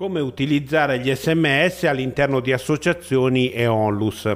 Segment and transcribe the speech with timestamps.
[0.00, 4.34] come utilizzare gli sms all'interno di associazioni e onlus.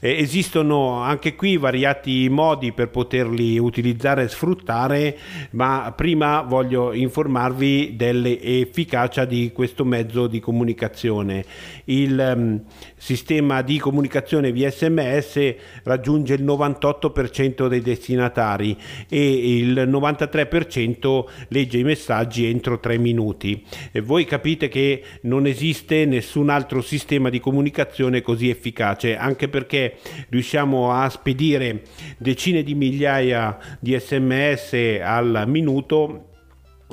[0.00, 5.18] Eh, esistono anche qui variati modi per poterli utilizzare e sfruttare,
[5.50, 11.44] ma prima voglio informarvi dell'efficacia di questo mezzo di comunicazione.
[11.84, 12.62] Il um,
[12.96, 18.76] sistema di comunicazione via sms raggiunge il 98% dei destinatari
[19.08, 23.64] e il 93% legge i messaggi entro 3 minuti.
[23.90, 29.87] E voi capite che non esiste nessun altro sistema di comunicazione così efficace, anche perché
[30.28, 31.82] riusciamo a spedire
[32.18, 36.28] decine di migliaia di sms al minuto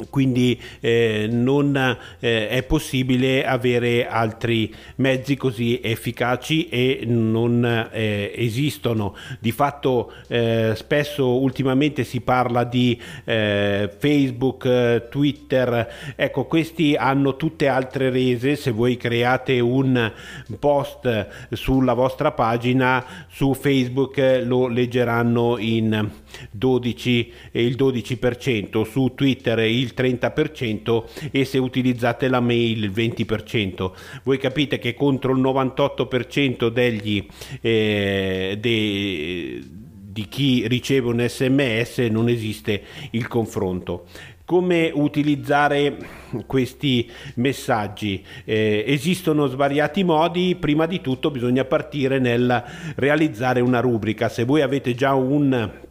[0.09, 1.75] quindi eh, non
[2.19, 9.15] eh, è possibile avere altri mezzi così efficaci e non eh, esistono.
[9.39, 16.13] Di fatto eh, spesso ultimamente si parla di eh, facebook twitter.
[16.15, 18.55] Ecco questi hanno tutte altre rese.
[18.55, 20.11] Se voi create un
[20.59, 26.11] post sulla vostra pagina su facebook lo leggeranno in
[26.51, 33.91] 12 il 12% su twitter il il 30% e se utilizzate la mail il 20%.
[34.23, 37.25] Voi capite che contro il 98% degli,
[37.61, 44.05] eh, de, di chi riceve un sms non esiste il confronto.
[44.45, 45.97] Come utilizzare
[46.45, 48.23] questi messaggi?
[48.43, 50.55] Eh, esistono svariati modi.
[50.55, 52.63] Prima di tutto bisogna partire nel
[52.95, 54.29] realizzare una rubrica.
[54.29, 55.84] Se voi avete già un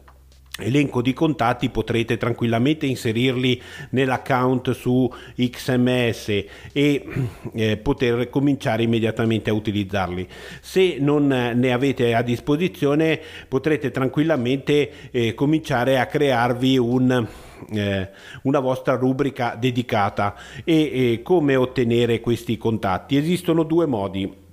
[0.59, 7.05] elenco di contatti potrete tranquillamente inserirli nell'account su XMS e
[7.53, 10.27] eh, poter cominciare immediatamente a utilizzarli.
[10.61, 17.27] Se non ne avete a disposizione potrete tranquillamente eh, cominciare a crearvi un
[17.69, 18.09] eh,
[18.43, 23.15] una vostra rubrica dedicata e, e come ottenere questi contatti.
[23.17, 24.43] Esistono due modi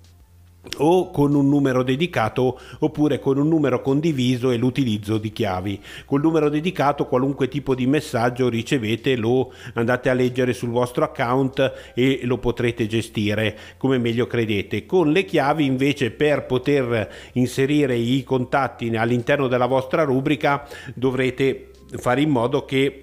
[0.78, 5.80] o con un numero dedicato oppure con un numero condiviso e l'utilizzo di chiavi.
[6.04, 11.92] Col numero dedicato qualunque tipo di messaggio ricevete lo andate a leggere sul vostro account
[11.94, 14.86] e lo potrete gestire come meglio credete.
[14.86, 22.20] Con le chiavi invece per poter inserire i contatti all'interno della vostra rubrica dovrete fare
[22.20, 23.00] in modo che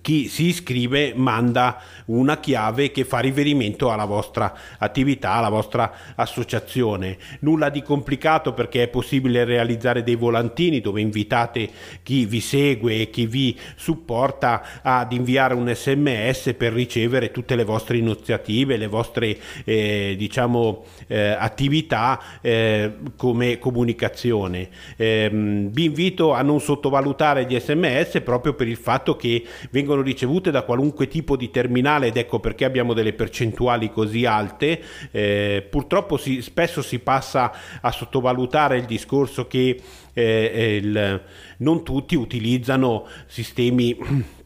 [0.00, 7.16] chi si iscrive manda una chiave che fa riferimento alla vostra attività, alla vostra associazione.
[7.40, 11.68] Nulla di complicato perché è possibile realizzare dei volantini dove invitate
[12.02, 17.64] chi vi segue e chi vi supporta ad inviare un sms per ricevere tutte le
[17.64, 24.68] vostre iniziative, le vostre eh, diciamo eh, attività eh, come comunicazione.
[24.96, 30.50] Ehm, vi invito a non sottovalutare gli sms proprio per il fatto che vengono ricevute
[30.50, 34.80] da qualunque tipo di terminale ed ecco perché abbiamo delle percentuali così alte.
[35.10, 39.80] Eh, purtroppo si, spesso si passa a sottovalutare il discorso che
[40.12, 41.22] eh, il,
[41.58, 44.40] non tutti utilizzano sistemi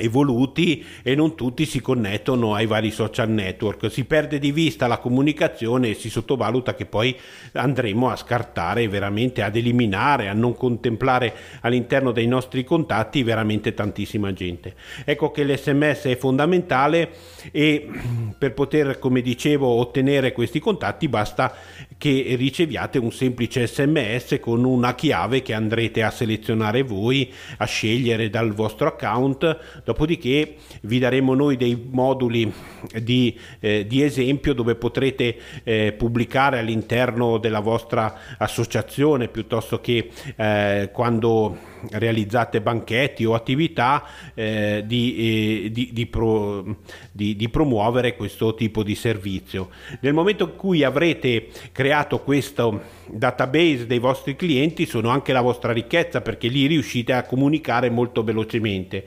[0.00, 3.90] evoluti e non tutti si connettono ai vari social network.
[3.90, 7.14] Si perde di vista la comunicazione e si sottovaluta che poi
[7.52, 14.32] andremo a scartare veramente ad eliminare a non contemplare all'interno dei nostri contatti veramente tantissima
[14.32, 14.74] gente.
[15.04, 17.10] Ecco che l'sms è fondamentale
[17.50, 17.88] e
[18.38, 21.54] per poter come dicevo ottenere questi contatti basta
[21.98, 28.30] che riceviate un semplice sms con una chiave che andrete a selezionare voi a scegliere
[28.30, 32.52] dal vostro account dopodiché vi daremo noi dei moduli
[33.00, 40.90] di, eh, di esempio dove potrete eh, pubblicare all'interno della vostra associazione piuttosto che eh,
[40.92, 44.04] quando realizzate banchetti o attività
[44.34, 46.76] eh, di, eh, di, di, pro,
[47.10, 49.70] di, promuovere questo tipo di servizio.
[50.00, 55.72] Nel momento in cui avrete creato questo database dei vostri clienti sono anche la vostra
[55.72, 59.04] ricchezza perché lì riuscite a comunicare molto velocemente.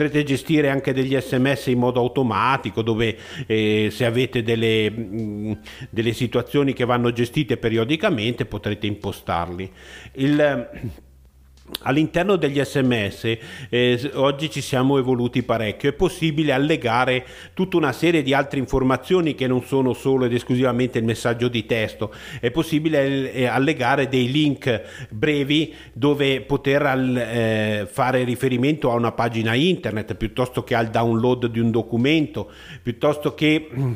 [0.00, 5.52] Potrete gestire anche degli sms in modo automatico dove eh, se avete delle, mh, mm,
[5.90, 9.70] delle situazioni che vanno gestite periodicamente potrete impostarli.
[10.12, 10.70] Il,
[11.82, 13.38] All'interno degli sms
[13.70, 17.24] eh, oggi ci siamo evoluti parecchio, è possibile allegare
[17.54, 21.64] tutta una serie di altre informazioni che non sono solo ed esclusivamente il messaggio di
[21.64, 29.12] testo, è possibile eh, allegare dei link brevi dove poter eh, fare riferimento a una
[29.12, 32.50] pagina internet piuttosto che al download di un documento,
[32.82, 33.92] piuttosto che mm,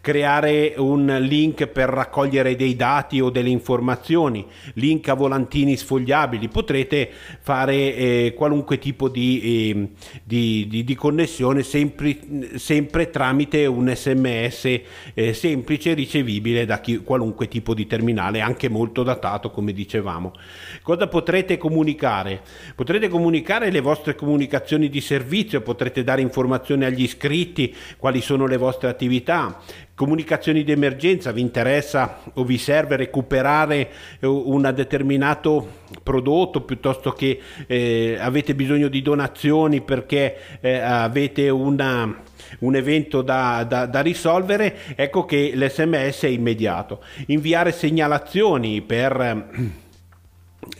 [0.00, 4.44] creare un link per raccogliere dei dati o delle informazioni,
[4.74, 7.10] link a volantini sfogliabili, potrete
[7.40, 9.88] fare eh, qualunque tipo di, eh,
[10.24, 12.18] di, di, di connessione sempre,
[12.56, 14.80] sempre, tramite un sms
[15.14, 20.32] eh, semplice ricevibile da chi, qualunque tipo di terminale anche molto datato come dicevamo.
[20.82, 22.42] Cosa potrete comunicare?
[22.74, 28.56] Potrete comunicare le vostre comunicazioni di servizio potrete dare informazioni agli iscritti quali sono le
[28.56, 29.60] vostre attività
[29.98, 33.90] comunicazioni di emergenza, vi interessa o vi serve recuperare
[34.20, 42.16] un determinato prodotto piuttosto che eh, avete bisogno di donazioni perché eh, avete una,
[42.60, 47.02] un evento da, da, da, risolvere, ecco che l'SMS è immediato.
[47.26, 49.86] Inviare segnalazioni per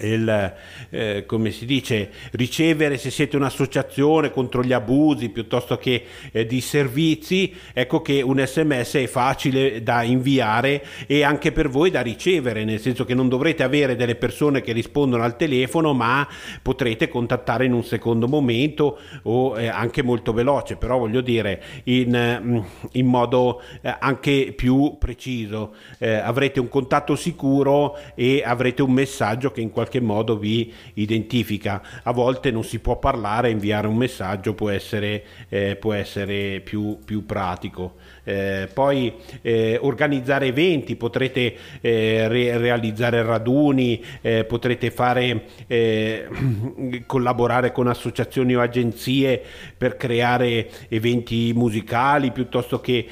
[0.01, 0.55] il,
[0.91, 6.61] eh, come si dice, ricevere se siete un'associazione contro gli abusi piuttosto che eh, di
[6.61, 12.65] servizi, ecco che un sms è facile da inviare e anche per voi da ricevere,
[12.65, 16.27] nel senso che non dovrete avere delle persone che rispondono al telefono, ma
[16.63, 22.41] potrete contattare in un secondo momento o eh, anche molto veloce, però voglio dire in,
[22.43, 22.59] mm,
[22.93, 25.75] in modo eh, anche più preciso.
[25.99, 31.81] Eh, avrete un contatto sicuro e avrete un messaggio che in qualche modo vi identifica.
[32.03, 36.99] A volte non si può parlare, inviare un messaggio può essere, eh, può essere più,
[37.05, 37.95] più pratico.
[38.25, 46.27] Eh, poi eh, organizzare eventi, potrete eh, re- realizzare raduni, eh, potrete fare, eh,
[47.07, 49.41] collaborare con associazioni o agenzie
[49.79, 53.07] per creare eventi musicali piuttosto che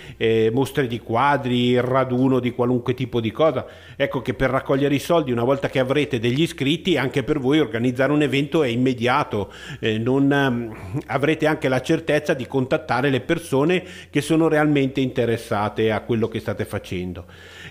[0.52, 3.64] mostre di quadri, raduno di qualunque tipo di cosa.
[3.94, 6.54] Ecco che per raccogliere i soldi, una volta che avrete degli iscritti,
[6.96, 12.46] anche per voi organizzare un evento è immediato, non, um, avrete anche la certezza di
[12.46, 17.24] contattare le persone che sono realmente interessate a quello che state facendo.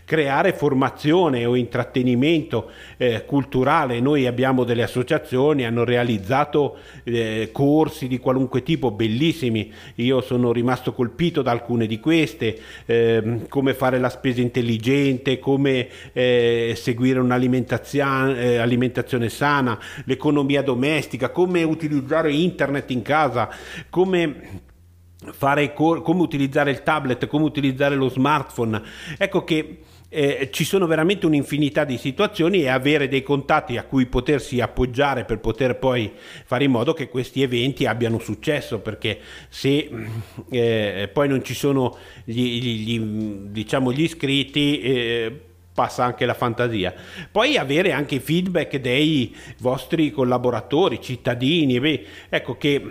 [0.05, 8.19] Creare formazione o intrattenimento eh, culturale, noi abbiamo delle associazioni, hanno realizzato eh, corsi di
[8.19, 14.09] qualunque tipo bellissimi, io sono rimasto colpito da alcune di queste, eh, come fare la
[14.09, 17.83] spesa intelligente, come eh, seguire un'alimentazione
[18.65, 23.49] alimentazione sana, l'economia domestica, come utilizzare internet in casa,
[23.89, 24.63] come
[25.31, 28.81] fare come utilizzare il tablet, come utilizzare lo smartphone.
[29.17, 29.79] Ecco che
[30.09, 35.25] eh, ci sono veramente un'infinità di situazioni e avere dei contatti a cui potersi appoggiare
[35.25, 36.11] per poter poi
[36.45, 39.19] fare in modo che questi eventi abbiano successo perché
[39.49, 39.89] se
[40.49, 42.99] eh, poi non ci sono gli, gli, gli,
[43.49, 45.41] diciamo, gli iscritti eh,
[45.75, 46.93] passa anche la fantasia.
[47.29, 52.81] Poi avere anche feedback dei vostri collaboratori, cittadini, beh, ecco che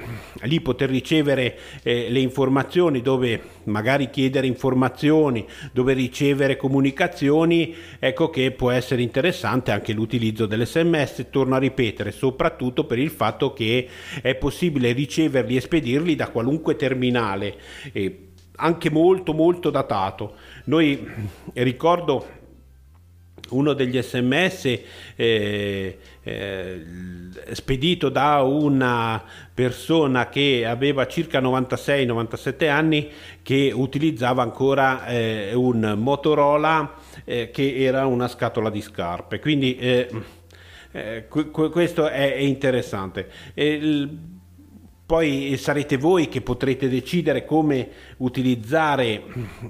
[0.43, 8.51] lì poter ricevere eh, le informazioni, dove magari chiedere informazioni, dove ricevere comunicazioni, ecco che
[8.51, 13.89] può essere interessante anche l'utilizzo dell'SMS, torno a ripetere, soprattutto per il fatto che
[14.21, 17.57] è possibile riceverli e spedirli da qualunque terminale.
[17.93, 18.19] Eh,
[18.57, 20.35] anche molto molto datato.
[20.67, 21.05] Noi
[21.55, 22.43] ricordo
[23.55, 24.79] uno degli sms
[25.17, 26.85] eh, eh,
[27.53, 29.23] spedito da una
[29.53, 33.11] persona che aveva circa 96-97 anni
[33.43, 39.39] che utilizzava ancora eh, un Motorola eh, che era una scatola di scarpe.
[39.39, 40.09] Quindi eh,
[40.93, 43.29] eh, questo è, interessante.
[43.55, 44.34] Il,
[45.07, 49.23] poi sarete voi che potrete decidere come utilizzare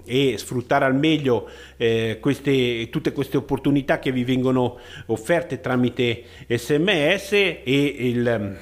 [0.04, 7.32] e sfruttare al meglio eh, queste, tutte queste opportunità che vi vengono offerte tramite sms
[7.32, 8.58] e il,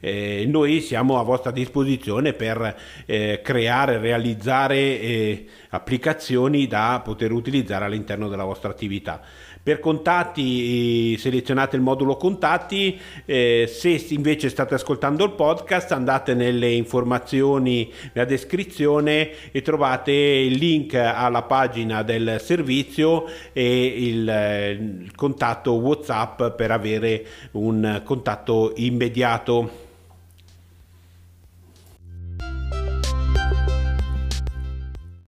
[0.00, 7.86] eh, noi siamo a vostra disposizione per eh, creare, realizzare eh, applicazioni da poter utilizzare
[7.86, 9.22] all'interno della vostra attività.
[9.64, 16.70] Per contatti selezionate il modulo contatti, eh, se invece state ascoltando il podcast andate nelle
[16.70, 25.72] informazioni, nella descrizione e trovate il link alla pagina del servizio e il, il contatto
[25.72, 29.83] WhatsApp per avere un contatto immediato